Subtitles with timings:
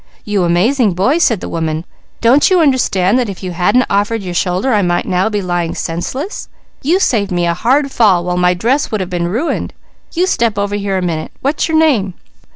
[0.25, 1.85] "You amazing boy!" said the woman.
[2.21, 5.75] "Don't you understand that if you hadn't offered your shoulder, I might now be lying
[5.75, 6.49] senseless?
[6.81, 9.73] You saved me a hard fall, while my dress would have been ruined.
[10.13, 11.31] You step over here a minute.
[11.41, 12.15] What's your name?"